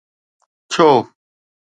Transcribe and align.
ڇو؟ 0.71 0.89